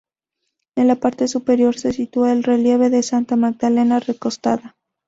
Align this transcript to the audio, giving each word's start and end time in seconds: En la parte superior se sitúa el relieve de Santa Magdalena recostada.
En 0.75 0.87
la 0.87 0.95
parte 0.95 1.27
superior 1.27 1.77
se 1.77 1.93
sitúa 1.93 2.31
el 2.31 2.43
relieve 2.43 2.89
de 2.89 3.03
Santa 3.03 3.35
Magdalena 3.35 3.99
recostada. 3.99 4.75